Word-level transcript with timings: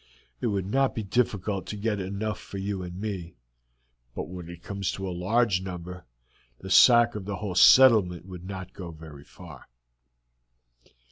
It 0.39 0.47
would 0.47 0.65
not 0.65 0.95
be 0.95 1.03
difficult 1.03 1.67
to 1.67 1.75
get 1.75 1.99
enough 1.99 2.39
for 2.39 2.57
you 2.57 2.81
and 2.81 2.99
me, 2.99 3.35
but 4.15 4.27
when 4.29 4.49
it 4.49 4.63
comes 4.63 4.91
to 4.93 5.07
a 5.07 5.13
large 5.13 5.61
number 5.61 6.07
the 6.57 6.71
sack 6.71 7.13
of 7.13 7.25
the 7.25 7.35
whole 7.35 7.53
settlement 7.53 8.25
would 8.25 8.45
not 8.47 8.73
go 8.73 8.89
very 8.89 9.23
far. 9.23 9.67